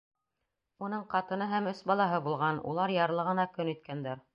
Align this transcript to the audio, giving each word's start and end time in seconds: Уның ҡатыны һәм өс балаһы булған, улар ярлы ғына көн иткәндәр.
Уның 0.87 1.03
ҡатыны 1.11 1.49
һәм 1.53 1.69
өс 1.75 1.85
балаһы 1.93 2.21
булған, 2.31 2.65
улар 2.75 2.99
ярлы 3.01 3.31
ғына 3.33 3.51
көн 3.61 3.77
иткәндәр. 3.79 4.27